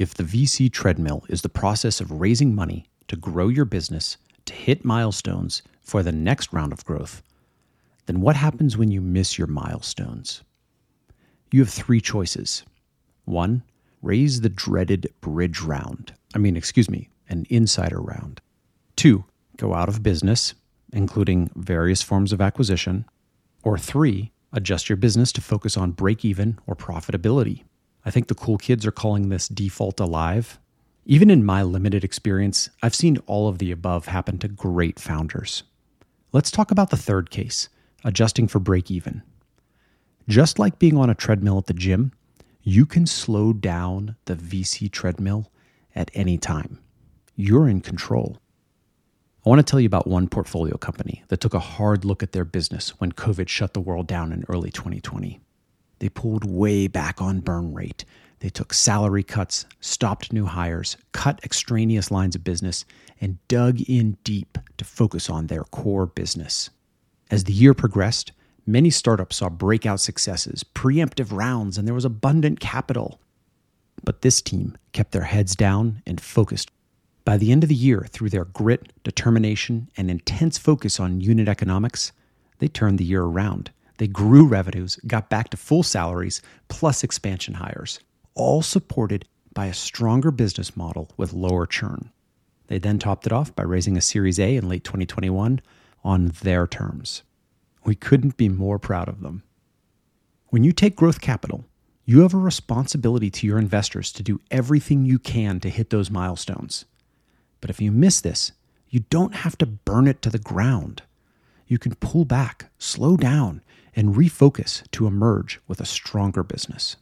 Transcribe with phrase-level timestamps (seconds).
[0.00, 4.16] if the VC treadmill is the process of raising money to grow your business
[4.46, 7.22] to hit milestones for the next round of growth,
[8.06, 10.42] then what happens when you miss your milestones?
[11.52, 12.62] You have three choices.
[13.26, 13.62] One,
[14.00, 16.14] raise the dreaded bridge round.
[16.34, 18.40] I mean, excuse me, an insider round.
[18.96, 19.26] Two,
[19.58, 20.54] go out of business,
[20.94, 23.04] including various forms of acquisition.
[23.62, 27.64] Or three, adjust your business to focus on break even or profitability.
[28.10, 30.58] I think the cool kids are calling this default alive.
[31.06, 35.62] Even in my limited experience, I've seen all of the above happen to great founders.
[36.32, 37.68] Let's talk about the third case
[38.02, 39.22] adjusting for break even.
[40.26, 42.10] Just like being on a treadmill at the gym,
[42.64, 45.52] you can slow down the VC treadmill
[45.94, 46.80] at any time.
[47.36, 48.38] You're in control.
[49.46, 52.32] I want to tell you about one portfolio company that took a hard look at
[52.32, 55.38] their business when COVID shut the world down in early 2020.
[56.00, 58.04] They pulled way back on burn rate.
[58.40, 62.84] They took salary cuts, stopped new hires, cut extraneous lines of business,
[63.20, 66.70] and dug in deep to focus on their core business.
[67.30, 68.32] As the year progressed,
[68.66, 73.20] many startups saw breakout successes, preemptive rounds, and there was abundant capital.
[74.02, 76.70] But this team kept their heads down and focused
[77.24, 81.48] by the end of the year, through their grit, determination, and intense focus on unit
[81.48, 82.12] economics,
[82.58, 83.70] they turned the year around.
[84.00, 88.00] They grew revenues, got back to full salaries, plus expansion hires,
[88.34, 92.10] all supported by a stronger business model with lower churn.
[92.68, 95.60] They then topped it off by raising a Series A in late 2021
[96.02, 97.24] on their terms.
[97.84, 99.42] We couldn't be more proud of them.
[100.46, 101.66] When you take growth capital,
[102.06, 106.10] you have a responsibility to your investors to do everything you can to hit those
[106.10, 106.86] milestones.
[107.60, 108.52] But if you miss this,
[108.88, 111.02] you don't have to burn it to the ground.
[111.70, 113.62] You can pull back, slow down,
[113.94, 116.96] and refocus to emerge with a stronger business.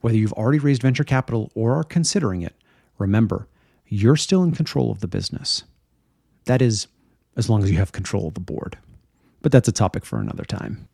[0.00, 2.54] Whether you've already raised venture capital or are considering it,
[2.96, 3.48] remember,
[3.86, 5.64] you're still in control of the business.
[6.46, 6.86] That is,
[7.36, 8.78] as long as you have control of the board.
[9.42, 10.88] But that's a topic for another time.